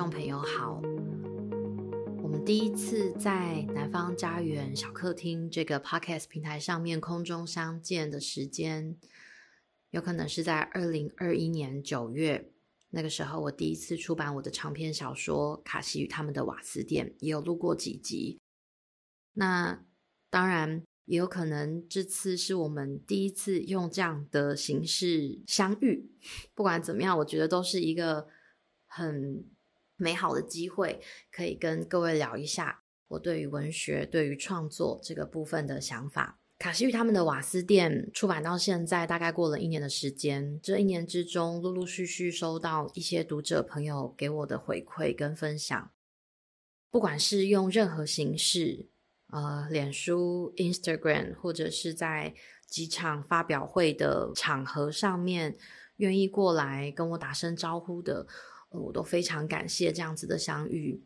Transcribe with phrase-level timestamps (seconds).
[0.00, 0.80] 众朋友好，
[2.22, 8.96] 我们第一次在南方家园小客厅这个 podcast 平台上面空中相见的时间，
[9.90, 12.50] 有可能是在二零二一年九月，
[12.88, 18.40] 那个时候我第一次出版我的长篇小说《卡西与他们的瓦斯店》，也有录过几集。
[19.34, 19.84] 那
[20.30, 20.82] 当然。
[21.06, 26.08] 也有可能这次是我们第一次用这样的形式相遇。
[26.54, 28.28] 不管怎么样，我觉得都是一个
[28.86, 29.44] 很
[30.00, 31.00] 美好的机会，
[31.30, 36.38] 可以跟各位聊一下我对于文学、对于创作这个部分的想法。
[36.58, 40.60] 卡西与他们的瓦斯店出版到现在，大概过了一年的时间。
[40.62, 45.90] 这一年之中，陆陆续续收到一些读者朋友给我的回馈跟分享，
[46.90, 48.88] 不管是用任何形式。
[49.32, 52.34] 呃，脸书、Instagram，或者是在
[52.66, 55.56] 几场发表会的场合上面，
[55.98, 58.26] 愿意过来跟我打声招呼的，
[58.70, 61.02] 我都非常感谢这样子的相遇。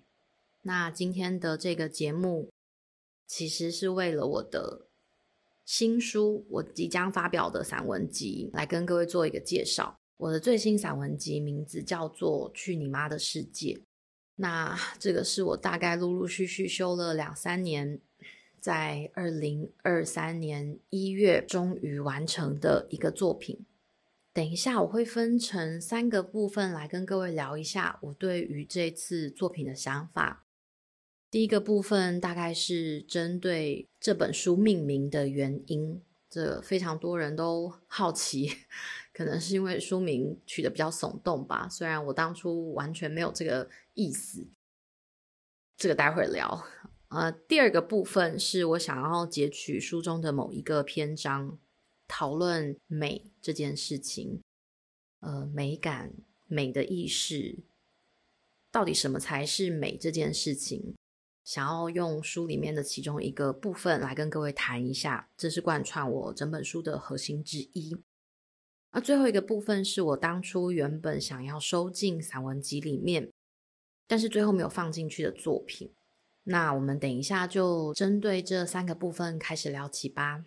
[0.62, 2.50] 那今天的这个节目，
[3.26, 4.86] 其实是为了我的
[5.64, 9.98] 新书，我即将发表的散文集，来跟各位做一个介绍。
[10.16, 13.74] 我的最新散文集名字叫做《去你妈的世界》。
[14.36, 18.00] 那这个是我大概陆陆续续修了两三年。
[18.60, 23.66] 在二零二三年一月终于完成的一个作品。
[24.34, 30.44] 等一下我会分成三个部分来跟各位聊一下我对于这次作品的想法。
[31.30, 38.50] 第一个部分大概是针对这本书命名的原因，这非常多人都好奇，
[39.14, 41.68] 可能是因为书名取得比较耸动吧。
[41.68, 44.48] 虽然我当初完全没有这个意思，
[45.76, 46.66] 这个待会儿聊。
[47.10, 51.56] 呃，第二个部分是我想要截取书中的某一个篇章，
[52.06, 54.40] 讨论美这件事情，
[55.20, 56.12] 呃，美感、
[56.46, 57.58] 美的意识，
[58.70, 60.94] 到底什么才是美这件事情？
[61.42, 67.96] 想要用书里面的其中一个部分来跟各位谈一下，这是贯穿我整本书的核心之一。
[68.90, 73.30] 而最后一个部分是我当初原本想要收进散文集里面，
[74.06, 75.92] 但是最后没有放进去的作品。
[76.44, 80.44] 那我们等一下就针对这三个部分开始聊起吧。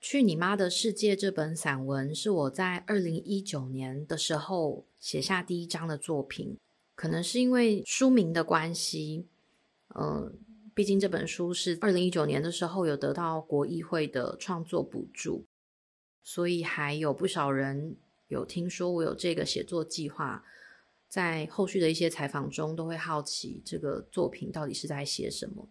[0.00, 6.56] 去你妈的世界这本散文是我在二零一九年的时候写下第一章的作品，
[6.94, 9.26] 可能是因为书名的关系，
[9.88, 10.32] 呃，
[10.74, 15.44] 毕竟这本书是二零一九年的时候有得到国艺会的创作补助，
[16.24, 17.94] 所以还有不少人
[18.28, 20.42] 有听说我有这个写作计划。
[21.10, 25.68] 在后续的一些采访中，都会好奇这个作品到底是在写什么。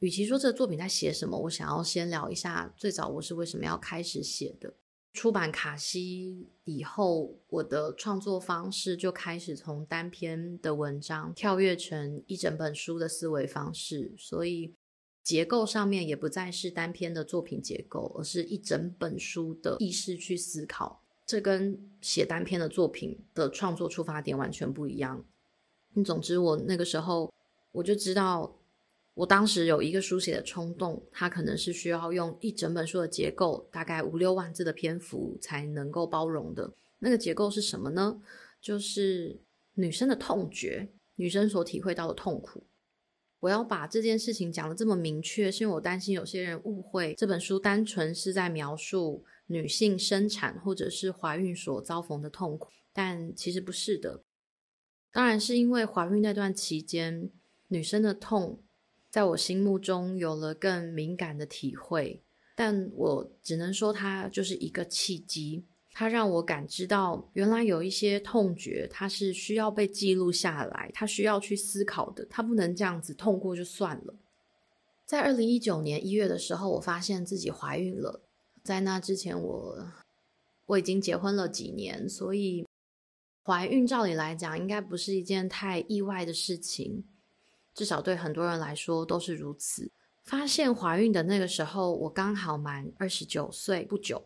[0.00, 4.74] 与其说这个作品在写什么，我想要先聊一下最早我是为什么要开始写的。
[5.12, 14.74] 出版卡西以后，我的创作方式就开始从单篇的文章跳跃成一整本书的思维方式，所以
[15.22, 21.00] 结构上面也不再是单篇的作品结构，而是一整本书的意识去思考。
[21.24, 25.24] 这跟写单篇的作品的创作出发点完全不一样。
[26.04, 27.32] 总之，我那个时候
[27.70, 28.58] 我就知道，
[29.14, 36.72] 我当时有一个书写的冲动，它可能是需要用一整本书的结构，大概五六万字的篇幅才能够包容的。
[36.98, 38.20] 那个结构是什么呢？
[38.60, 39.40] 就是
[39.74, 42.64] 女生的痛觉，女生所体会到的痛苦。
[43.40, 49.24] 我要把这件事情讲得这么明确，是因为我担心有些人误会这本书单纯是在描述。
[49.46, 54.22] 女性生产或者是怀孕所遭逢的痛苦，但其实不是的。
[55.12, 57.30] 当然是因为怀孕那段期间，
[57.68, 58.62] 女生的痛
[59.14, 62.20] 在我心目中有了更敏感的体会。
[62.56, 74.16] 但我只能说，它就是一个契机，它让我感知到，原来有一些痛觉，它是需要被记录下来，它需要去思考的，它不能这样子痛过就算了。
[75.06, 78.24] 在二零一九年一月的时候，我发现自己怀孕了。
[78.64, 79.88] 在那之前我，
[80.66, 82.66] 我已经结婚了几年，所以
[83.44, 87.04] 怀孕照理来讲应该不是一件太意外的事情，
[87.74, 89.90] 至少对很多人来说都是如此。
[90.22, 94.24] 发现怀孕的那个时候，我刚好满二十九岁不久，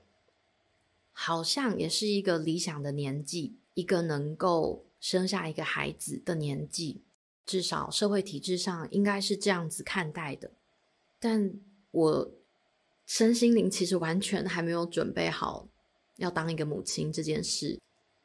[1.12, 7.02] 好像也是一个理想的年纪，一个能够生下一个孩子的年纪，
[7.44, 10.52] 至少社会体制上应该是这样子看待的，
[11.18, 11.54] 但
[11.90, 12.30] 我。
[13.10, 15.66] 身心灵其实完全还没有准备好
[16.16, 17.80] 要当一个母亲这件事。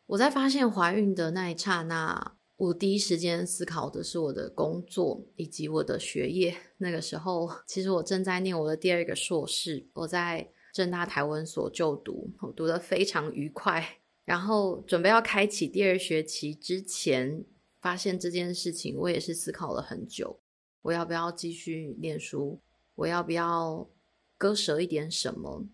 [0.07, 6.55] 我在发现怀孕的那一刹那，我第一时间思考的是我的工作以及我的学业。
[6.77, 13.99] 那个时候，其实我正在念我的第二个硕士，我在政大台文所就读，我读得非常愉快。
[14.23, 17.43] 然后准备要开启第二学期之前，
[17.81, 20.39] 发现这件事情，我也是思考了很久，
[20.83, 22.61] 我要不要继续念书？
[22.95, 23.89] 我要不要
[24.37, 25.65] 割舍一点什么？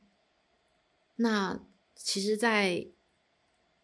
[1.17, 1.63] 那
[1.95, 2.87] 其实，在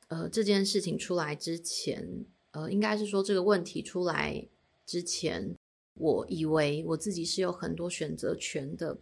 [0.08, 2.26] 呃这件事情出来之前，
[2.56, 4.48] 呃，应该是说这个问题出来
[4.86, 5.54] 之前，
[5.96, 8.98] 我以为我自己是有很多选择权的，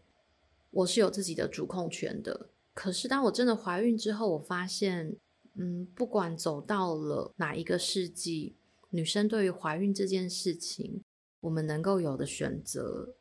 [0.72, 2.50] 我是有自己的主控权的。
[2.74, 5.16] 可是当我真的怀孕之后，我发现，
[5.54, 8.56] 嗯，不管走到了哪一个世纪，
[8.90, 11.04] 女生对于怀孕这件事情，
[11.42, 13.14] 我们能够有的选择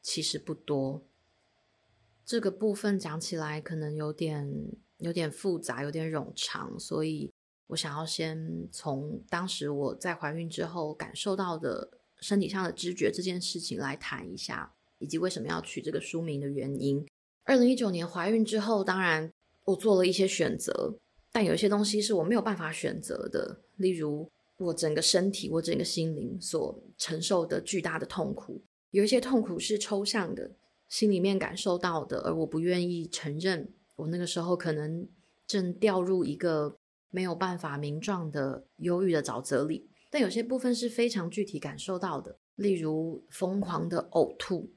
[0.00, 1.02] 其实不多。
[2.24, 4.48] 这个部分讲起来可能有点
[4.98, 7.29] 有点复杂，有点冗长，所以
[7.70, 11.88] 我想要先从当时我在怀孕之后感受到的
[12.20, 17.06] 身体上的知觉这件事情来谈一下，以及为什么要取这个书名的原因。
[17.44, 19.32] 二零一九年怀孕之后，当然
[19.64, 20.94] 我做了一些选择，
[21.32, 24.28] 但有一些东西是我没有办法选择的，例如
[24.58, 30.50] 我整个身体、我整个心灵所承受的巨大的痛苦，有一些痛苦是抽象的，
[30.88, 33.72] 心里面感受到的，而我不愿意承认。
[33.94, 35.08] 我那个时候可能
[35.46, 36.76] 正掉入一个
[37.10, 44.72] 没有办法名状的忧郁的沼泽里，但有些部分是非常具体感受到的，例如疯狂的呕吐，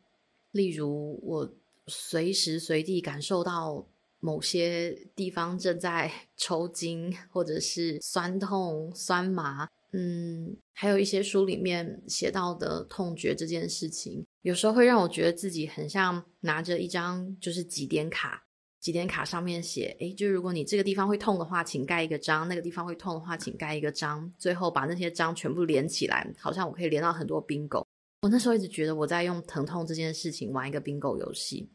[0.52, 1.54] 例如我。
[1.88, 3.86] 随时随地感受到
[4.22, 18.43] 某些地方正在 抽筋，或者是酸痛、酸麻，嗯，还有一些书里面写到的痛觉这件事情，有时候会让我觉得自己很像拿着一张就是几点卡，
[18.84, 24.30] 几点卡上面写，诶，就如果你这个地方会痛的话，请盖一个章；那个地方会痛的话，请盖一个章。
[24.38, 27.86] 最后把那些章全部连起来，好像我可以连到很多 bingo。
[28.24, 31.70] 我那时候一直觉得我在用疼痛这件事情玩一个 bingo 游戏。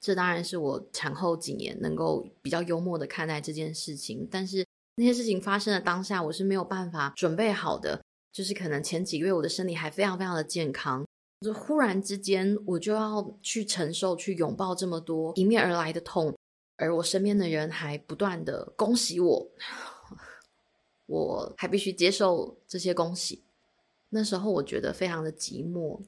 [0.00, 4.66] 这当然是我产后几年能够比较幽默的看待这件事情，但是
[4.96, 8.00] 那些事情发生的当下，我是没有办法准备好的。
[8.32, 11.04] 就是可能前几个月我的身体还非常非常的健康，
[11.40, 16.36] 就忽然之间我就要去承受、去拥抱这么多迎面而来的痛，
[16.76, 19.50] 而我身边的人还不断的恭喜我，
[21.06, 23.42] 我还必须接受这些恭喜。
[24.10, 26.00] 那时候我觉得非常的寂寞，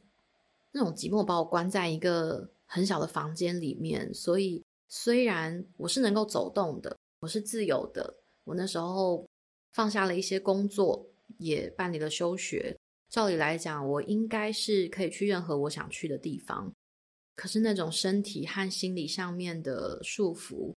[0.73, 2.51] 那种寂寞把我关在一个。
[2.75, 8.15] 很小的房间里面，所以虽然我是能够走动的，我是自由的。
[8.45, 9.27] 我那时候
[9.75, 11.05] 放下了一些工作，
[11.37, 12.75] 也办理了休学。
[13.13, 16.73] 照理来讲，我应该是可以去任何我想去的地方。
[17.37, 20.73] 可是那种身体和心理上面的束缚，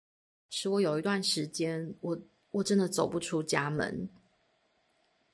[0.50, 2.20] 使我有一段时间，我
[2.50, 4.08] 我真的走不出家门。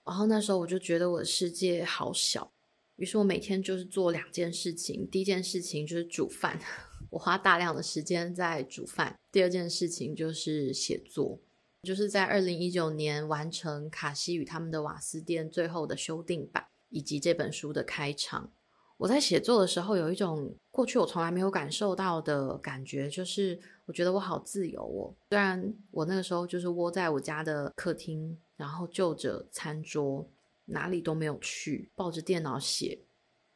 [0.05, 2.53] 然后那时候我就觉得我的世界好小。
[2.97, 6.61] 于是我每天就是做两件事情，第一件事情就是煮饭，
[7.09, 11.41] 我花大量的时间在煮饭；第二件事情就是写作，
[11.83, 18.53] 就是在二零一九年完成卡西与他们的瓦斯店最后的修订版，以及这本书的开场。
[18.99, 25.15] 我在写作的时候，有一种过去我从来没有感受到的感觉，就是我觉得我好自由哦。
[25.31, 30.29] 虽然我那个时候就是窝在我家的客厅，然后就着餐桌。
[30.73, 33.01] 哪里都没有去，抱着电脑写，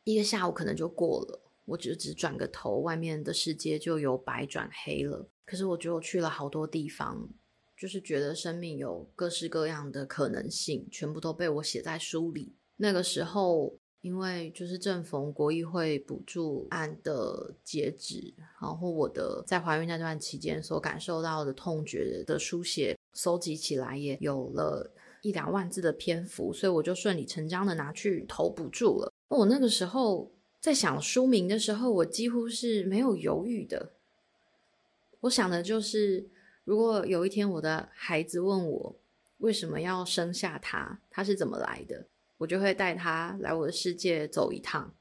[0.03, 1.41] 一个下午可能就过了。
[1.65, 5.29] 我只只转个头，外面的世界就由白转黑了。
[5.47, 7.29] 可是我觉得我去了好多地方，
[7.77, 12.57] 就是觉得生命有各式各样的可能性，全部都被我写在书里。
[12.77, 24.91] 那个时候，因为就是正逢国议会补助案的截止，然后我的在怀孕那段期间所感受到的痛觉的书写，搜集起来也有了。
[25.23, 29.11] 一两万字的篇幅，所以我就顺理成章的拿去投补助了。
[29.29, 33.93] 我那个时候在想书名的时候，我几乎是没有犹豫的。
[35.21, 36.29] 我想的就是，
[36.65, 38.97] 如果有一天我的孩子问我
[39.39, 42.05] 为什么要生下他，他是怎么来的，
[42.45, 44.95] 我就会带他来我的世界走一趟，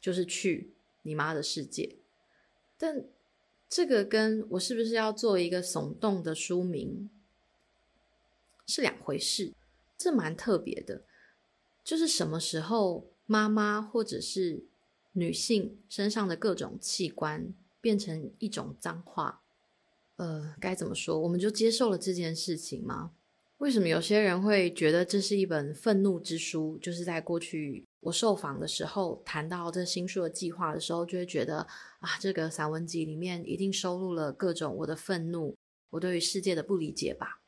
[0.00, 1.96] 就是去你妈的世界。
[2.76, 3.04] 但
[3.68, 7.08] 这个跟我是不是要做一个耸动的书名，
[8.66, 9.54] 是两回事，
[9.96, 11.04] 这蛮特别的。
[11.84, 14.64] 就是什么时候妈妈或者是
[15.12, 19.42] 女性身上的各种器官变成一种脏话，
[20.16, 21.20] 呃，该怎么说？
[21.20, 23.12] 我们就接受了这件事情吗？
[23.58, 26.78] 为什么有些人会觉得这是一本愤怒之书？
[26.78, 31.66] 就是在过去我受访的时候谈到这新书的计划的时候，就会觉得
[31.98, 35.56] 啊，这个散文集里面一定收录了各种我的愤怒，
[35.90, 37.40] 我对于世界的不理解吧。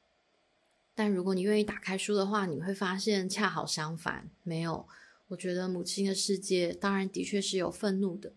[0.97, 4.87] 但如果你愿意打开书的话，你会发现恰好相反，没有。
[5.29, 8.33] 我觉得母亲的世界当然的确是有愤怒的，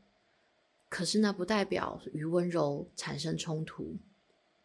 [0.89, 3.95] 可是那不代表与温柔产生冲突。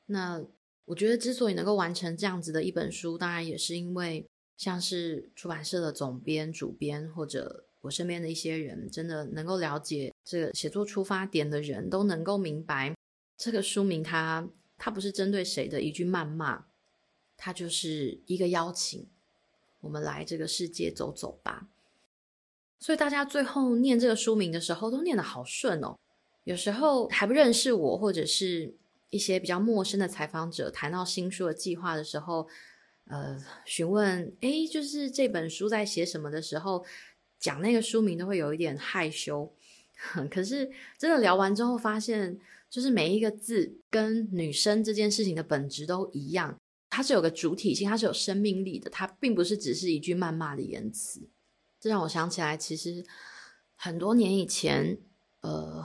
[0.05, 0.45] 那
[0.89, 4.27] 我觉得之所以能够完成这样子的一本书，当然也是因为
[4.57, 12.97] 像是出版社的总编、主编，或者我身边的一些人，真的能够了解这个写作出发点的人，都能够明白
[13.37, 16.65] 这个书名它，它不是针对谁的一句谩骂，
[17.37, 19.07] 它就是一个邀请，
[19.83, 21.69] 我们来这个世界走走吧。
[22.81, 25.99] 所以大家最后念这个书名的时候，都念得好顺哦。
[26.45, 28.75] 有时候还不认识我，或者是
[29.11, 32.49] 一些比较陌生的采访者谈到新书的计划的时候。
[33.11, 36.85] 呃，询问，诶，就是这本书在写什么的时候，
[37.41, 39.51] 讲那个书名都会有一点害羞。
[40.31, 42.39] 可是真的聊完之后，发现
[42.69, 46.61] 就是每一个字跟女生这件事情的本质都一样，
[46.91, 51.27] 它是有个主体性，它是有生命力的，它并不是只是一句谩骂的言辞。
[51.81, 53.03] 这让我想起来，其实
[53.75, 54.99] 很多年以前，
[55.41, 55.83] 呃，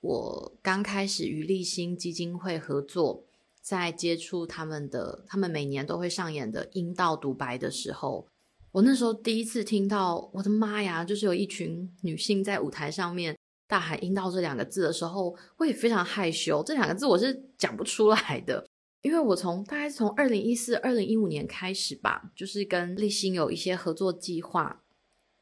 [0.00, 3.24] 我刚开始与立新基金会合作。
[3.62, 8.26] 在接触他们的，他们每年都会上演的阴道独白的时候，
[8.72, 11.04] 我那时候第一次听到，我的妈呀！
[11.04, 13.36] 就是有一群女性在舞台上面
[13.68, 16.62] 大喊“阴道”这两个字的时候，我也非常害羞。
[16.64, 18.66] 这两个字我是讲不出来的，
[19.02, 24.82] 因为我从大概从二零一四、二零一五年开始吧，就是跟立新有一些合作计划，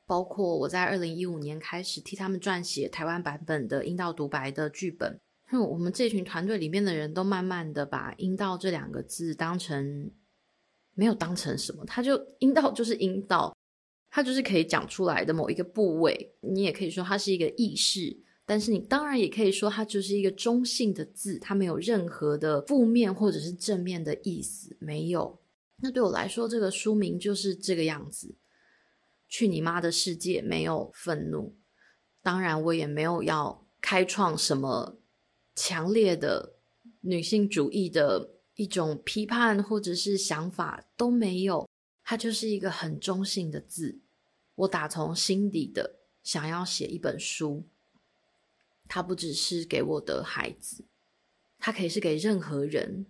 [0.08, 5.20] 包括我在二零一五年开始替他们撰写台湾版本的阴道独白的剧本。
[5.50, 10.10] 哼我们这群团队里面的人都慢慢的把“阴道”这两个字当成
[10.94, 13.54] 没有当成什么，它就阴道就是阴道，
[14.10, 16.34] 它就是可以讲出来的某一个部位。
[16.40, 25.38] 你也可以说它是一个意识，但是你当然也可以说它就是一个中性的字，它没有任何的负面或者是正面的意思，没有。
[25.82, 28.34] 那对我来说，这个书名就是这个样子。
[29.28, 31.56] 去你妈的世界，没有愤怒。
[32.23, 34.97] 当然，我也没有要开创什么。
[35.61, 36.54] 强烈的
[37.00, 41.68] 女性主义的一种批判或者是想法都没有，
[42.04, 43.99] 它就是一个很中性的字。
[44.54, 47.66] 我打从心底的想要写一本书，
[48.87, 50.85] 它不只是给我的孩子，
[51.58, 53.04] 它可以是给任何人。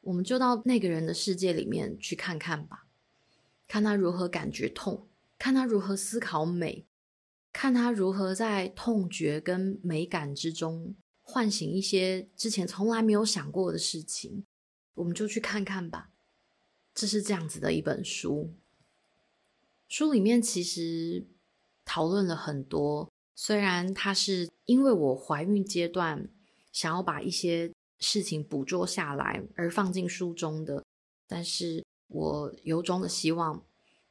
[0.00, 2.88] 我们就到那个人的世界里面去看看吧，
[3.68, 5.06] 看他如何感觉痛，
[5.44, 6.86] 看他如何思考美，
[7.52, 10.96] 看他如何在痛觉跟美感之中。
[11.20, 14.46] 唤醒一些之前从来没有想过的事情，
[14.94, 16.08] 我们就去看看吧。
[16.94, 18.54] 这是这样子的一本书，
[19.86, 21.26] 书里面其实
[21.84, 23.12] 讨论了很多。
[23.34, 26.26] 虽然它是因为我怀孕阶段
[26.72, 30.82] 想要把一些事情捕捉下来而放进书中的，
[31.28, 33.62] 但是我由衷的希望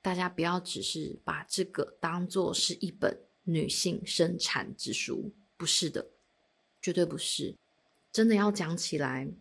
[0.03, 6.10] 大家不要只是把这个当做是一本女性生产之书，不是的。
[6.81, 7.55] 绝对不是，
[8.12, 9.31] 真的要讲起来，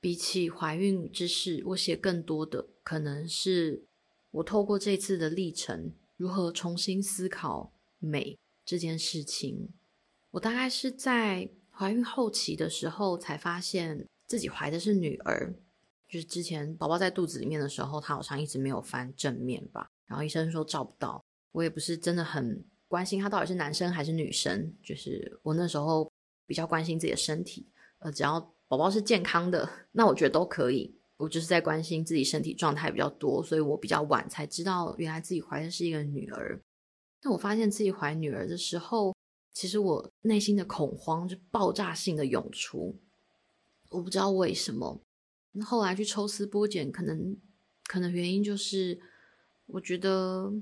[0.00, 3.84] 比起怀孕之事，我写更多的可能是
[4.32, 9.68] 我透过这次的历程，如何重新思考美这件事情。
[10.32, 15.54] 我大概是在怀孕后期的时候，才发现自己怀的是女儿。
[16.08, 21.20] 就是之前宝宝在肚子里面的时候，他好像一直没有翻正面吧，然后医生说照不到。
[21.50, 26.12] 我也不是真的很关心他到底是男生还是女生，就是我那时候。
[26.44, 27.66] 比较关心自己的身体，
[28.00, 28.38] 呃，只要
[28.68, 30.94] 宝宝是健康的， 那我觉得都可以。
[31.16, 36.60] 我就是在关心自己身体状态比较多，所以我比较晚才知道原来自己怀的是一个女儿。
[37.22, 39.14] 那我发现自己怀女儿的时候，
[39.54, 42.98] 其实我内心的恐慌就爆炸性的涌出，
[43.88, 45.00] 我不知道为什么。
[45.52, 47.38] 那后来去抽丝剥茧，可能
[47.86, 49.00] 可能原因就是
[49.72, 50.52] 我觉得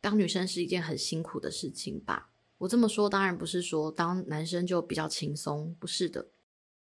[0.00, 2.30] 当女生是一件很辛苦的事情吧。
[2.58, 6.28] 我这么说当然不是说当男生就比较轻松，不是的，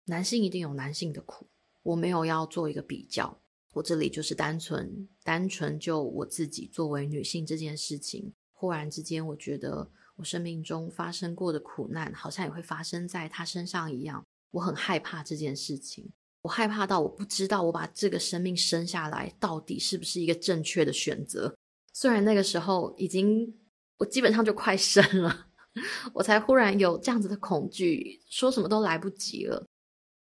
[0.05, 1.47] 男性一定有男性的苦。
[1.83, 3.39] 我没有要做一个比较，
[3.73, 14.23] 我这里就是单纯单纯就我自己作为女性这件事情，忽然之间我觉得我生命中发生过的苦难，好像也会发生在他身上一样。
[14.51, 16.11] 我很害怕这件事情，
[16.47, 21.53] 我害怕到我不知道我把这个生命生下来到底是不是一个正确的选择。
[21.91, 23.53] 虽然那个时候已经
[23.97, 25.47] 我基本上就快生了。
[26.13, 29.63] 我才忽然有这样子的恐惧，说什么都来不及了。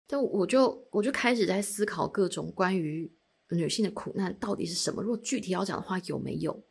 [0.06, 3.10] 但我就我就开始在思考各种关于
[3.50, 5.00] 女性的苦难到底是什么。
[5.00, 6.62] 如果具体要讲的话，有没有？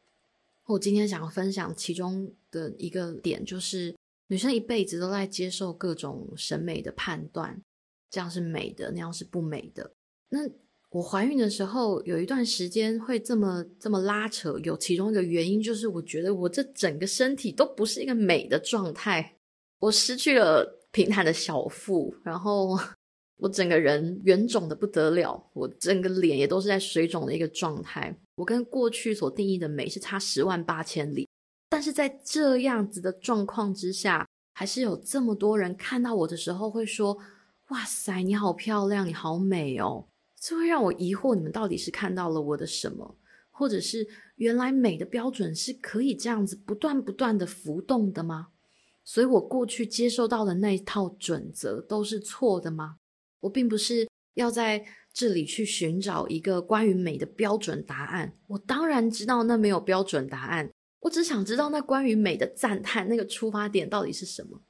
[0.66, 3.96] 我今天想要分享其中的一个点，就是
[4.28, 7.64] 女生一辈子都在接受各种审美的判断，
[8.10, 9.92] 这样是美的，那样是不美的。
[10.30, 10.40] 那
[10.90, 19.38] 我怀孕的时候有一段时间会这么这么拉扯，有其中一个原因就是我觉得我这整个身体都不是一个美的状态，
[19.80, 22.76] 我失去了平坦的小腹，然后
[23.38, 31.28] 我整个人圆肿的不得了，我整个脸也都是在水肿的一个状态，我跟过去所定义的美是差十万八千里。
[31.70, 37.16] 但是在这样子的状况之下，还是有这么多人看到我的时候会说
[37.70, 40.08] ：“哇塞，你好漂亮，你好美哦。”
[40.42, 43.18] 这会让我疑惑，你们到底是看到了我的什么？
[43.52, 48.48] 或者是原来美的标准是可以这样子不断不断的浮动的吗？
[49.04, 52.96] 所以我过去接受到的那一套准则都是错的吗？
[53.42, 58.34] 我并不是要在这里去寻找一个关于美的标准答案。
[58.48, 60.72] 我当然知道那没有标准答案，
[61.02, 64.62] 我只想知道那关于美的赞叹，那个出发点到底是什么？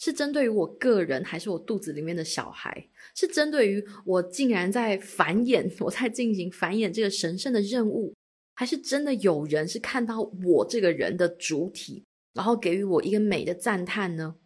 [0.00, 2.88] 是针对于我个人，还是我肚子里面的小孩？
[3.14, 8.14] 是针对于我竟然在繁衍，我在进行繁衍这个神圣的任务，
[8.54, 12.02] 还是真的有人是看到我这个人的主体，
[12.32, 14.36] 然后给予我一个美的赞叹呢？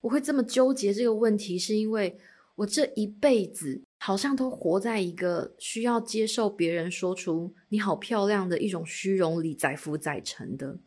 [0.00, 2.18] 我会这么纠结这个问题，是因为
[2.56, 10.80] 我这一辈子好像都活在一个需要接受别人说出“你好漂亮”的一种虚荣里载浮载沉的。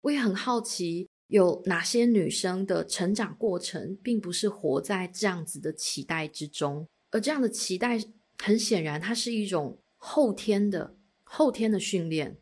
[0.00, 1.08] 我也很好奇。
[1.28, 7.98] 有哪些女生的成长过程，并不是活在这样子的期待之中，而这样的期待，
[8.38, 12.38] 很显然，它是一种后天的后天的训练。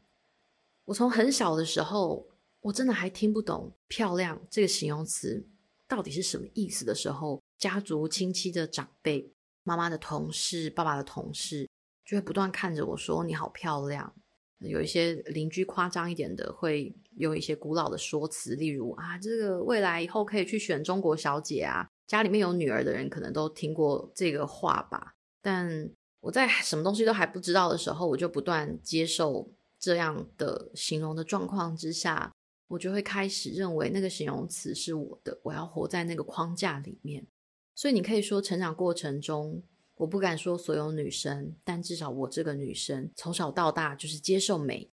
[0.86, 2.28] 我从很小的时候，
[2.60, 5.46] 我真的还听不懂“漂亮”这个形容词
[5.86, 11.68] 到底是什么意思的时候，家族亲戚的长辈、妈妈的同事、爸爸的同事，
[12.04, 14.12] 就会不断看着我说：“你好漂亮。”
[14.58, 21.88] 有一些邻居夸张一点的，会用一些古老的说辞，例如啊，这个未来以后可以去选中国小姐啊。
[22.06, 25.14] 家里面有女儿的人可能都听过这个话吧。
[25.40, 25.90] 但
[26.20, 32.32] 我在什么东西都还不知道的时候，我就不断接受这样的形容的状况之下，
[32.68, 37.26] 我就会开始认为那个形容词是我的，我要活在那个框架里面。
[37.74, 39.62] 所以你可以说，成长过程中。
[39.96, 44.90] 我不敢说所有女生，但至少我这个女生从小到大就是接受美，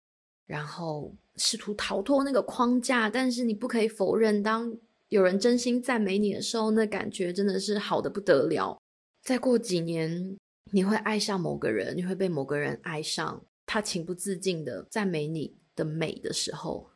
[0.50, 3.08] 然后试图逃脱那个框架。
[3.08, 4.76] 但是你不可以否认，当
[5.10, 8.82] 有人真心赞美你的时候，那感觉真的是好的不得了。
[9.22, 10.36] 再过几年，
[10.72, 16.90] 你会爱上某个人，你会被某个人爱上，他情不自禁的赞美你的美的时候，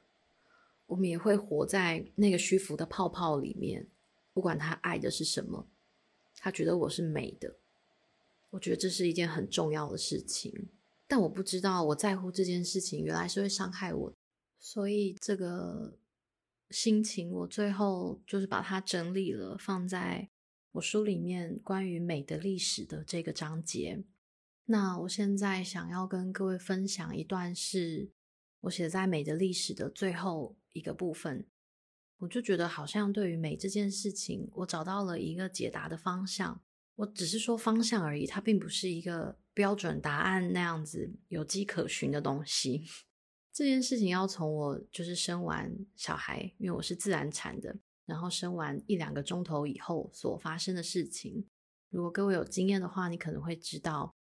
[0.87, 3.85] 我们也会活在那个虚浮的泡泡里面。
[4.33, 5.67] 不管他爱的是什么，
[6.39, 7.53] 他觉得我是美的。
[8.49, 10.51] 我觉得这是一件很重要的事情，
[11.07, 14.13] 但我不知道我在乎这件事情原来是会伤害我，
[14.59, 15.97] 所以这个
[16.69, 20.29] 心情我最后就是把它整理了，放在
[20.71, 24.03] 我书里面关于美的历史的这个章节。
[24.65, 28.09] 那我现在想要跟各位分享一段，是
[28.61, 31.45] 我写在美的历史的最后一个部分，
[32.19, 36.61] 我就觉得好像对于美这件事情，我找到了一个解答的方向。
[36.95, 42.83] 我只是说方向而已，它并不是一个标准答案那样子有迹可循的东西。
[43.51, 51.45] 这件事情要从我就是生完小孩，因为我是自然产的，然后生完一两个钟头以后所发生的事情。
[51.91, 54.15] 如果各位有经验的话，你可能会知道，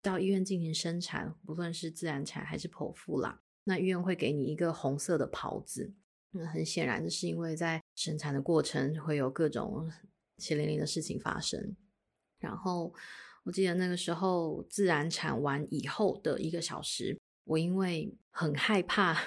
[0.00, 5.92] 到医院进行生产，不论是自然产还是剖腹啦，那医院会给你一个红色的袍子。
[6.30, 9.90] 那很显然的是因为在生产的过程会有各种
[10.38, 11.76] 血淋淋的事情发生。
[12.38, 12.94] 然后
[13.48, 19.18] 我记得那个时候自然产完以后的一个小时，我因为很害怕，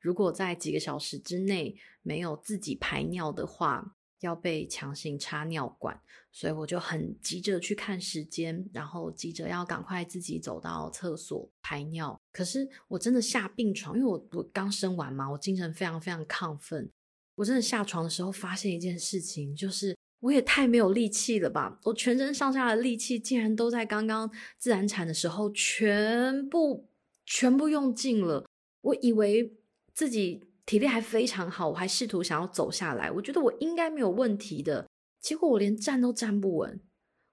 [0.00, 6.00] 如果在几个小时之内没有自己排尿的话，要被强行插尿管，
[6.32, 12.18] 所以我就很急着去看时间，然后急着要赶快自己走到厕所排尿。
[12.32, 16.90] 可是我真的下病床，因为我我刚生完嘛，我精神非常非常亢奋。
[17.34, 19.94] 我真的下床的时候发现一件事情，就是。
[20.20, 21.78] 我也太没有力气了吧！
[21.84, 26.88] 我全身上下的力气竟然都在刚刚自然产的时候全部
[27.24, 28.44] 全部用尽了。
[28.80, 29.56] 我以为
[29.92, 34.86] 自己体力还非常好，我还试图想要走下来，我觉得我应该没有问题的。
[35.20, 36.80] 结果我连站都站不稳。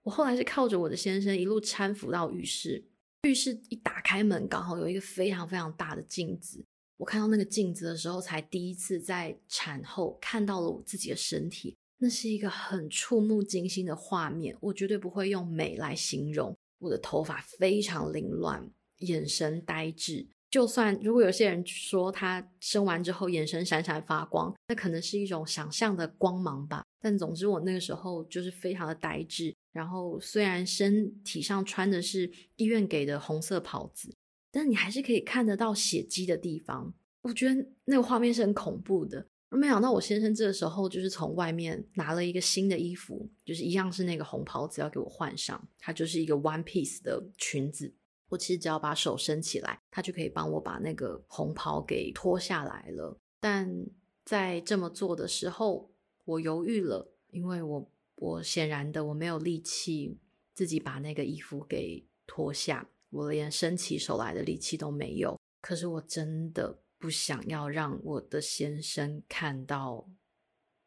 [0.04, 2.84] 我后来是靠着我的先生一路搀扶到浴室。
[3.24, 6.66] 浴室一打开门，刚好有一个非常非常大的镜子。
[6.98, 11.78] 我看到那个镜子的时候，才第一次在产后看到了我自己的身体。
[12.00, 16.56] 那是一个很触目惊心的画面，我绝对不会用美来形容。
[16.80, 20.28] 我的头发非常凌乱，眼神呆滞。
[20.52, 26.84] 就算如果有些人说他生完之后眼神闪闪发光，那可能是一种想象的光芒吧。
[27.00, 29.56] 但总之，我那个时候就是非常的呆滞。
[29.72, 34.14] 然后虽然身体上穿的是医院给的红色袍子，
[34.52, 36.94] 但你还是可以看得到血迹的地方。
[37.24, 39.26] 我觉得那个画面是很恐怖的。
[39.58, 47.94] 没想到我先生这个时候就是从外面拿了一个新的衣服，就是一样是那个红袍子要给我换上，它就是一个 one piece 的裙子。
[48.30, 53.16] 我其实只要把手伸起来，他就可以帮我把那个红袍给脱下来了。
[53.40, 53.86] 但
[54.26, 55.92] 在这么做的时候，
[56.26, 60.18] 我犹豫了，因为我我显然的我没有力气
[60.56, 65.40] 自己把那个衣服给脱下，我连伸起手来的力气都没有。
[65.62, 70.10] 可是我真的不想要让我的先生看到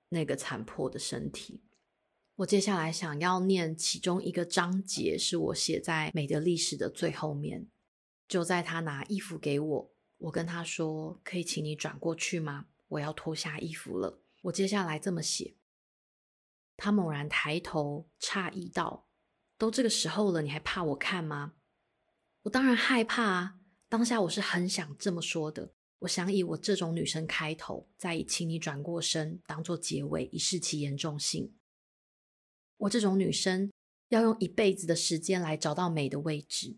[0.09, 1.63] 那个残破的身体。
[2.37, 7.69] 我接下来想要念其中一个章节，是我写在《美的历史》的最后面。
[8.27, 12.65] 就在他拿衣服给我，我跟他说：“可以请你转过去吗？
[12.89, 15.57] 我要脱下衣服了。”我接下来这么写。
[16.79, 19.07] 他猛然抬头，诧异道
[19.59, 21.57] ：“都这个时候了，你还怕我看吗？”
[22.45, 23.59] 我当然害怕啊！
[23.91, 25.75] 当下我是很想这么说的。
[26.01, 31.55] 我想以我这种女生开头，再以“请你转过身”当做结尾，以示其严重性。
[32.77, 33.73] 我这种女生
[34.11, 36.77] 要用一辈子的时间来找到美的位置，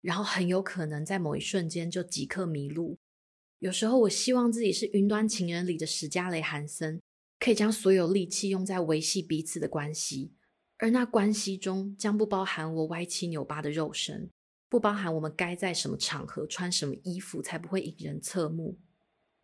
[0.00, 2.98] 然后很有可能在某一瞬间就即刻迷路。
[3.60, 7.00] 有时候我希望自己是《云端情人》里的史嘉蕾·韩森，
[7.38, 10.32] 可以将所有力气用在维系彼此的关系，
[10.78, 14.28] 而那关系中将不包含我歪七扭八的肉身，
[14.68, 18.78] 不包含我们该在什么场合穿什么衣服才不会引人侧目，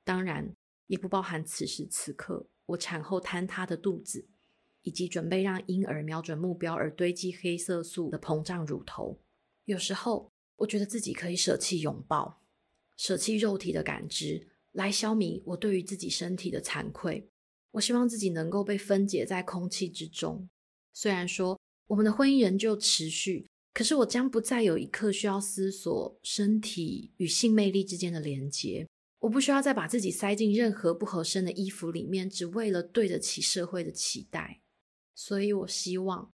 [0.04, 0.54] 当然
[0.86, 4.26] 也不包含此时此刻我产后坍塌的肚子。
[4.86, 9.18] 以及准备让婴儿瞄准目标而堆积黑色素的膨胀乳头。
[9.64, 12.42] 有时候，我觉得自己可以舍弃拥抱，
[12.94, 17.30] 舍弃肉体的感知，来消弭我对于自己身体的惭愧。
[17.70, 20.46] 我希望自己能够被分解在空气之中。
[20.92, 28.86] 虽然说我们的婚姻仍旧持续，可是我将不再有一刻需要思索身体与性魅力之间的连结。
[29.18, 34.60] 我不需要再把自己塞进任何不合身的衣服里面，只为了对得起社会的期待。
[35.14, 36.30] 所以我希望，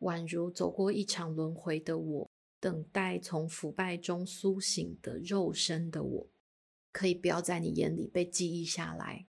[0.00, 6.30] 宛如走过一场轮回的我，等待从腐败中苏醒的肉身的我，
[6.92, 9.26] 可以不要在你眼里被记忆下来。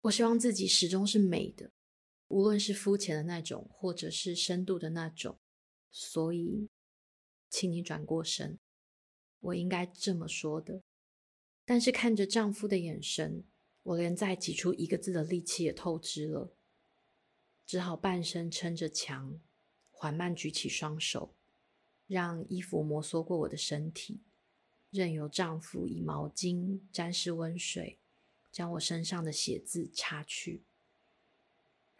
[0.00, 1.70] 我希望自己始终是美的，
[2.28, 5.38] 无论是肤浅的那种，或者是深度的那种。
[5.92, 6.68] 所以，
[7.50, 8.58] 请你转过身。
[9.40, 10.82] 我应该这么说的。
[11.64, 13.44] 但是看着丈夫的眼神，
[13.82, 16.56] 我连再挤出一个字的力气也透支了。
[17.66, 19.40] 只好半身撑着墙，
[19.90, 21.34] 缓慢举起双手，
[22.06, 24.22] 让衣服摩挲过我的身体，
[24.90, 28.00] 任由丈夫以毛巾沾湿温水，
[28.50, 30.64] 将我身上的血渍擦去。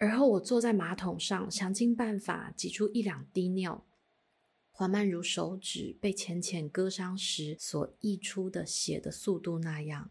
[0.03, 3.87] 而后我坐在马桶上，想尽办法挤出一两滴尿，
[4.73, 10.11] 缓慢如手指被浅浅割伤时所溢出的血的速度那样，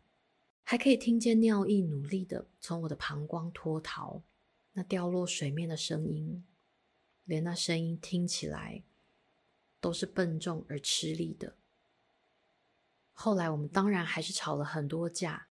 [0.63, 4.23] 还可以听见尿液努力的从我的膀胱脱逃。
[4.71, 6.45] 那掉落水面的声音，
[7.25, 8.83] 连那声音听起来
[9.81, 11.57] 都是笨重而吃力的。
[13.11, 15.49] 后来我们当然还是吵了很多架，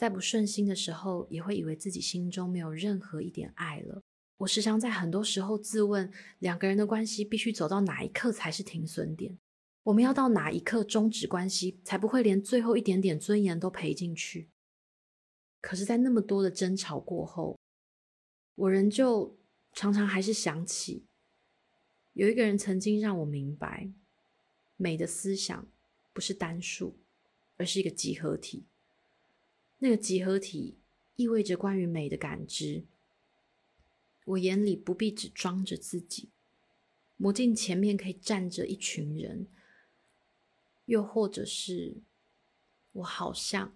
[0.00, 4.00] 在不顺心的时候，也会以为自己心中没有任何一点爱了。
[4.38, 9.38] 我时常在很多时候自问，两个人的关系必须走到哪一刻才是停损点？
[9.82, 14.48] 我们要到哪一刻终止关系，才不会连最后一点点尊严都赔进去？
[15.60, 17.58] 可是，在那么多的争吵过后，
[18.54, 19.36] 我仍旧
[19.74, 21.04] 常常还是想起，
[22.14, 23.92] 有一个人曾经让我明白，
[24.78, 25.68] 美的思想
[26.14, 26.96] 不是单数，
[27.58, 28.64] 而是一个集合体。
[29.80, 30.78] 那个集合体
[31.16, 32.84] 意味着关于美的感知。
[34.24, 36.28] 我眼里不必只装着自己，
[37.16, 39.46] 魔镜前面可以站着一群人，
[40.84, 41.96] 又或者是
[42.92, 43.74] 我好像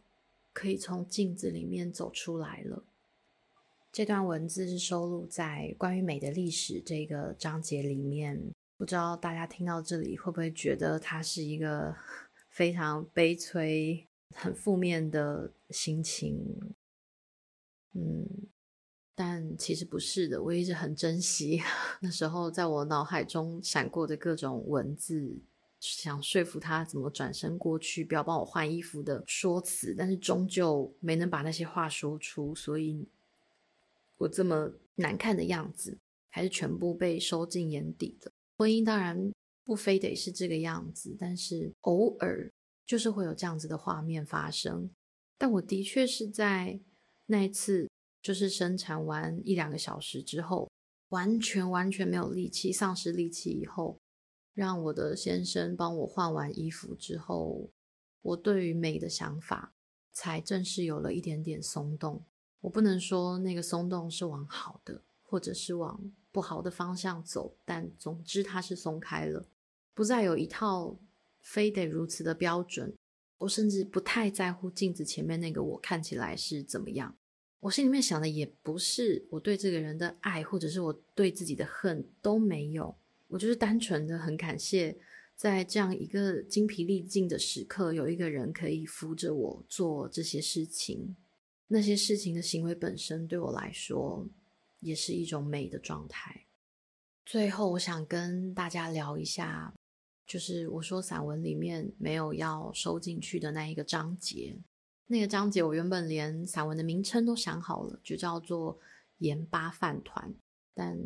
[0.52, 2.84] 可以从镜子里面走出来了。
[3.90, 8.52] 这段文字是收录在关于美的历史这个章节里面。
[8.76, 11.96] 不知道大家听到这里会不会觉得它是一个
[12.50, 16.74] 非常悲催、很负面的心情？
[17.92, 18.28] 嗯，
[19.14, 20.42] 但其实不是的。
[20.42, 21.62] 我一直很珍惜
[22.00, 25.38] 那时候在我脑海中闪过的各种文字，
[25.80, 33.08] 想说服他怎么转身过去，不要帮我换衣服的说辞，但是终究没能把那些话说出，所以。
[34.16, 35.98] 我这么难看的样子，
[36.30, 38.30] 还是全部被收进眼底的。
[38.56, 39.32] 婚姻当然
[39.64, 42.50] 不非得是这个样子，但是偶尔
[42.86, 44.90] 就是会有这样子的画面发生。
[45.36, 46.80] 但我的确是在
[47.26, 47.88] 那一次，
[48.22, 50.70] 就是生产完一两个小时之后，
[51.08, 53.98] 完全完全没有力气，丧失力气以后，
[54.52, 57.70] 让我的先生帮我换完衣服之后，
[58.22, 59.74] 我对于美的想法
[60.12, 62.24] 才正式有了一点点松动。
[62.60, 69.46] 我不能说那个松动是往好的，或者是往不好的方向走，但总之它是松开了。
[69.92, 70.98] 不再有一套
[71.44, 72.92] 非得如此的标准。
[73.38, 77.16] 我甚至不太在乎镜子前面那个我看起来是怎么样。
[77.60, 82.96] 我心里面想的也不是我对这个人的爱，或者是我对自己的恨都没有。
[83.28, 84.96] 我就是单纯的很感谢，
[85.34, 91.16] 在这样一个精疲力尽的时刻，有一个人可以扶着我做这些事情。
[91.68, 94.28] 那些事情的行为本身对我来说，
[94.80, 96.44] 也是一种美的状态。
[97.24, 99.74] 最后，我想跟大家聊一下，
[100.26, 104.58] 就是我说散文里面没有要收进去的那一个章节。
[105.06, 108.78] 那个章节我原本连散文的名称都想好了，就叫做
[109.18, 110.34] “盐巴饭团”，
[110.74, 110.98] 但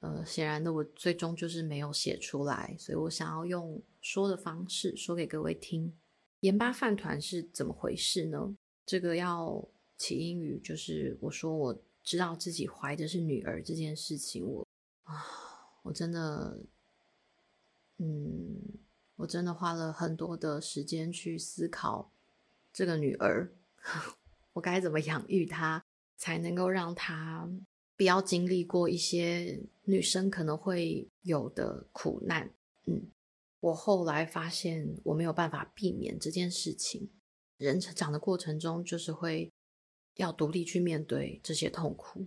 [0.00, 5.92] 呃，显然的我最终就是没有写出来，所以我想要用说的方式说给各位听。
[6.40, 8.56] 盐巴饭团是怎么回事呢？
[8.84, 9.66] 这个要
[9.98, 14.66] 起因于就是我说我知道自己怀的是女儿这件事情，我
[15.04, 15.44] 啊。
[15.82, 16.58] 我真的，
[17.98, 18.60] 嗯，
[19.16, 22.12] 我真的花了很多的时间去思考
[22.72, 23.52] 这个女儿，
[24.54, 25.84] 我该怎么养育她，
[26.16, 27.48] 才能够让她
[27.96, 32.50] 不要经历过一些女生可能会有的苦难。
[32.84, 33.06] 嗯，
[33.60, 37.10] 我后来发现我没有办法避免这件事情。
[37.56, 39.50] 人成长的过程中，就是会
[40.16, 42.26] 要独立去面对这些痛苦。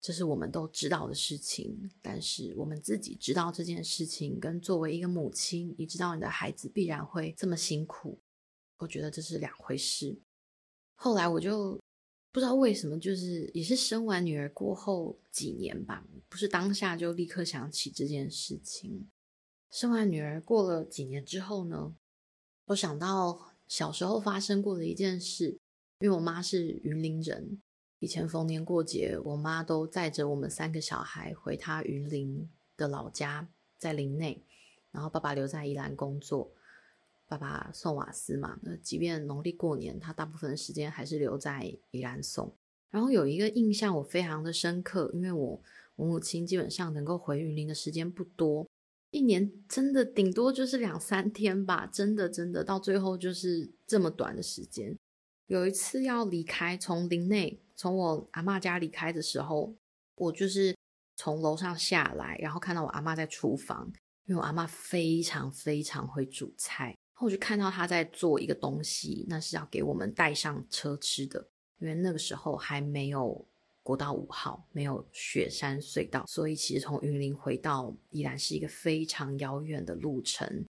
[0.00, 8.18] 这是我们都知道的事情，但是我们自己知道这件事情，跟作为一个母亲，你知道你的孩子必然会这么辛苦，
[8.78, 10.16] 我觉得这是两回事。
[10.94, 11.78] 后来我就
[12.30, 19.08] 不知道为什么，就是也是生完女儿过后几年吧，不是当下就立刻想起这件事情。
[19.70, 21.94] 生完女儿过了几年之后呢，
[22.66, 25.58] 我想到小时候发生过的一件事，
[25.98, 27.60] 因为我妈是云林人。
[28.00, 34.44] 以前逢年过节，我妈都载着我们三个小孩回她云林的老家，在林内，
[34.92, 36.52] 然后爸爸留在宜兰工作。
[37.26, 42.54] 爸爸送瓦斯嘛，那即便农历过年，他大部分的时间还是留在宜兰送。
[42.88, 45.62] 然后有一个印象我非常的深刻，因为我
[45.96, 48.66] 我母亲基本上能够回云林的时间不多，
[49.10, 54.96] 一年真的顶多就是两三天吧，真的真的到最后就是这么短的时间。
[55.48, 59.74] 有一次要离开，从林内从我阿嬷家离开的时候，
[60.14, 60.76] 我就是
[61.16, 63.90] 从楼上下来，然后看到我阿嬷在厨房，
[64.26, 71.48] 因为我阿妈非常非常会煮菜，然后我就看到她在做一个东西，那是要给我们带上车吃的。
[71.78, 73.46] 因为那个时候还没有
[73.82, 80.66] 国道五号，没有雪山隧道，所以其实从云林回到宜兰是一个非常遥远的路程。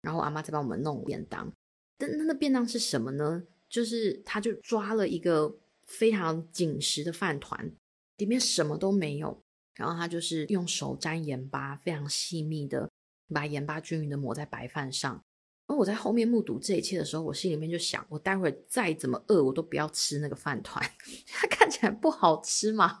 [0.00, 1.52] 然后我阿嬷在帮我们弄便当，
[1.98, 3.44] 但那那便当是什么呢？
[3.72, 5.56] 就是，他就抓了一个
[5.86, 7.72] 非常紧实的饭团，
[8.18, 9.42] 里面什么都没有，
[9.74, 12.90] 然后他就是用手沾盐巴，非常细密的
[13.32, 15.24] 把盐巴均匀的抹在白饭上。
[15.68, 20.84] 而我在后面目睹这一切的时候，我心里面就想，我待会儿再怎么饿，我都不要吃那个饭团，
[21.32, 23.00] 它看起来不好吃嘛。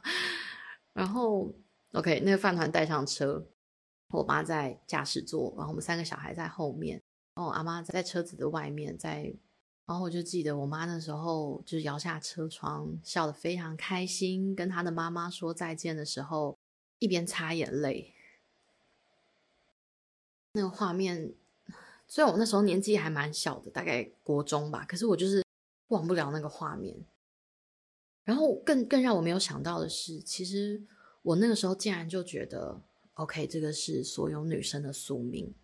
[0.94, 1.54] 然后
[1.92, 3.46] ，OK，那个饭团带上车，
[4.08, 7.02] 我妈在驾驶座，然后我们三个小孩在后面，
[7.34, 9.34] 然后我阿妈在车子的外面在。
[9.92, 16.56] 然后我就记得我妈那时候就是摇下车窗，笑得非常开心，跟她的妈妈说再见的时候，
[16.98, 18.14] 一边擦眼泪。
[20.54, 21.34] 那个画面，
[22.08, 25.44] 虽然我那时候年纪还蛮小的，大概国中吧，可是我就是
[25.88, 26.96] 忘不了那个画面。
[28.24, 30.82] 然后更更让我没有想到的是，其实
[31.20, 32.80] 我那个时候竟然就觉得
[33.16, 35.54] ，OK，这个是所有女生的宿命，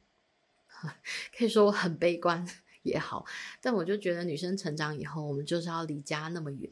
[1.35, 2.47] 可以说我很悲观。
[2.89, 3.25] 也好，
[3.61, 6.71] 但我就觉得女生成长以后，我们就是要离家那么远，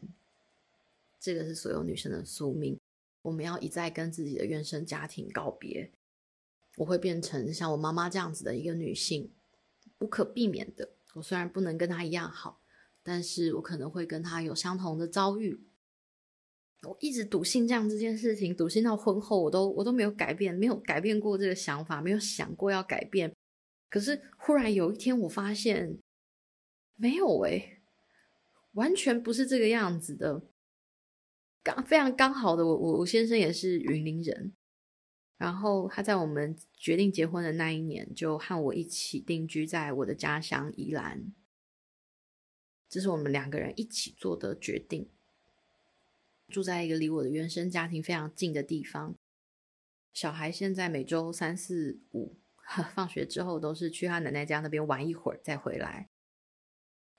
[1.20, 2.78] 这个是所有女生的宿命。
[3.22, 5.90] 我们要一再跟自己的原生家庭告别，
[6.76, 9.28] 我会变成像我妈妈这样子的一个女性，
[9.98, 10.90] 无可避免的。
[11.14, 12.60] 我虽然不能跟她一样好，
[13.02, 15.58] 但是我可能会跟她有相同的遭遇。
[16.82, 23.34] 我一直笃信这样这件事情，笃信到婚后，我都我都没有改变，没有改变过这个想法，没有想过要改变。
[23.90, 25.98] 可是忽然有一天，我发现。
[26.96, 27.80] 没有诶，
[28.72, 30.42] 完全不是这个样子的。
[31.62, 34.54] 刚非常刚好的，我我我先生也是云林人，
[35.36, 41.32] 然后他在我们决定结婚的那一年，就和我一起定居在我的家乡宜兰。
[42.88, 45.10] 这是我们两个人一起做的决定，
[46.48, 49.16] 住在一个离我的原生家庭非常近的地方。
[50.12, 52.38] 小孩现在每周三四五
[52.94, 56.08] 放学之后，都是去他奶奶家那边玩一会儿再回来。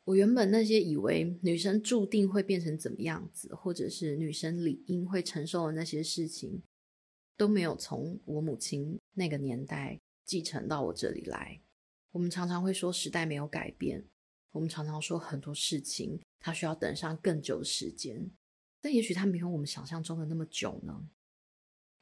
[0.08, 6.63] 我原本那些以为女生注定会变成怎么样子，或者是女生理应会承受的那些事情，
[7.36, 11.60] 都没有从我母亲那个年代继承到我这里来。
[12.13, 14.06] 我们常常会说时代没有改变，
[14.54, 18.32] 我们常常说很多事情它需要等上更久的时间，
[18.80, 21.10] 但也许它没有我们想象中的那么久呢。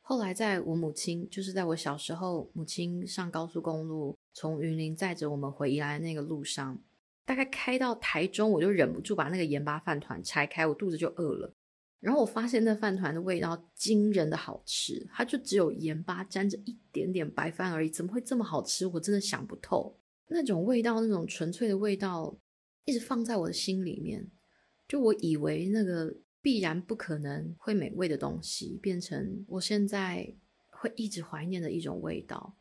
[0.02, 6.80] 后来，在我母亲，就是在我小时候，母亲上高速公路，从云林载着我们回宜兰那个路上，
[7.26, 11.54] 大概开到台中，我就忍不住把那个盐巴饭团拆开，我肚子就饿了。
[12.00, 18.86] 然后我发现那饭团的味道惊人的好吃，它就只有盐巴沾着一点点白饭而已，怎么会这么好吃？
[18.86, 20.00] 我真的想不透。
[20.28, 22.38] 那种味道，那种纯粹的味道，
[22.86, 24.30] 一直放在我的心里面。
[24.88, 26.16] 就我以为那个。
[26.46, 30.32] 必然不可能会美味的东西，变成我现在
[30.68, 32.56] 会一直怀念的一种味道。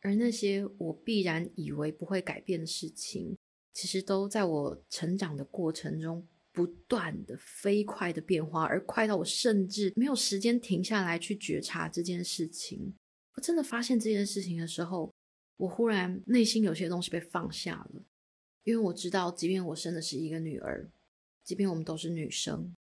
[0.00, 3.35] 而那些我必然以为不会改变的事情，
[3.76, 12.94] 其实都在我成长的过程中不断的飞快的变化，而快到我甚至没有时间停下来去觉察这件事情。
[13.34, 15.12] 我真的发现这件事情的时候，
[15.58, 18.02] 我忽然内心有些东西被放下了，
[18.64, 20.90] 因为我知道，即便我生的是一个女儿，
[21.44, 22.74] 即便我们都是女生。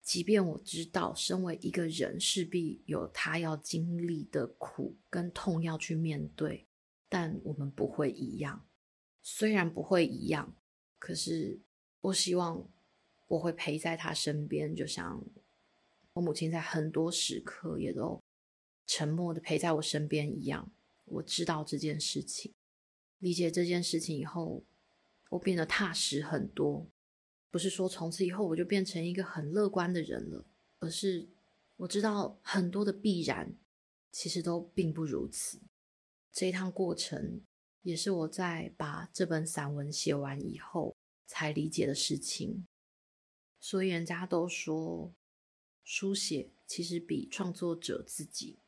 [0.00, 6.64] 即便我知道，身为一个人势必有他要经历的苦跟痛要去面对，
[7.08, 8.64] 但我们不会一样。
[9.28, 10.54] 虽然不会一样，
[11.00, 11.58] 可是
[12.00, 12.70] 我希望
[13.26, 15.20] 我会陪在他身边，就像
[16.12, 18.22] 我母亲在很多时刻也都
[18.86, 20.70] 沉默的陪在我身边一样。
[21.06, 22.54] 我知道这件事情，
[23.18, 24.62] 理解这件事情以后，
[25.30, 26.86] 我变得踏实很多。
[27.50, 30.46] 不是说从此以后我就变成一个很乐观的人了，
[30.78, 31.28] 而是
[31.78, 33.52] 我知道很多的必然，
[34.12, 35.60] 其实都并不如此。
[36.32, 37.40] 这一趟过程
[37.86, 42.66] 也是我在把这本散文写完以后才理解的事情。
[43.60, 45.14] 所以人家都说，
[45.84, 48.58] 书写其实比创作者自己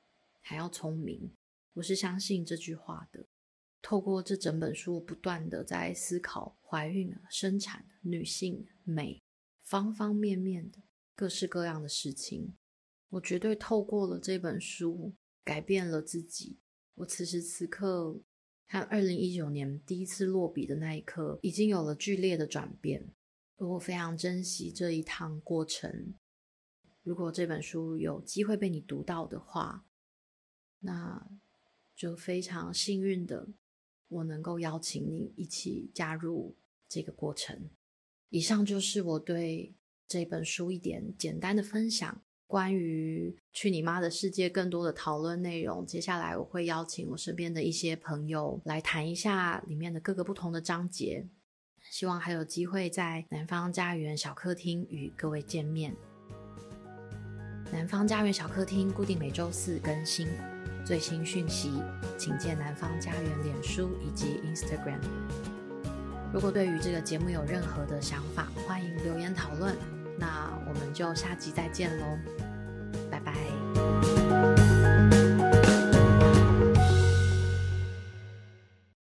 [0.40, 1.33] 还要聪明。
[1.72, 3.26] 我是相信这句话的。
[3.83, 9.20] 透过这整本书，不断的在思考怀孕、生产、女性美
[9.64, 10.78] 方方面面的
[11.16, 12.54] 各式各样的事情。
[13.09, 16.61] 我绝对透过了这本书改变了自己。
[16.94, 18.20] 我此时此刻
[18.68, 23.09] 和二零一九年第一次落笔的那一刻，已经有了剧烈的转变。
[23.57, 26.14] 我非常珍惜这一趟过程。
[27.02, 29.87] 如果这本书有机会被你读到的话，
[30.81, 31.26] 那
[31.96, 33.48] 就非常幸运的。
[34.09, 36.57] 我能够邀请你一起加入
[36.88, 37.68] 这个过程。
[38.28, 39.74] 以上就是我对
[40.07, 42.22] 这本书一点简单的分享。
[42.49, 51.29] 关于《去你妈的世界》更多的讨论内容，接下来我会邀请我身边的一些朋友来谈一下里面的各个不同的章节。
[51.91, 55.95] 希望还有机会在南方家园小客厅与各位见面。
[57.71, 60.27] 南方家园小客厅固定每周四更新。
[60.87, 61.71] 最新讯息，
[62.17, 65.01] 请见南方家园脸书以及 Instagram。
[66.33, 69.77] 如果对于这个节目有任何的想法，欢迎留言讨论。
[70.19, 72.38] 那我们就下集再见喽。
[73.79, 74.28] you